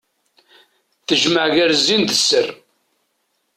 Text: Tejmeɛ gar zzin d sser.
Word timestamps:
Tejmeɛ 1.07 1.47
gar 1.55 1.71
zzin 1.81 2.03
d 2.09 2.11
sser. 2.19 2.47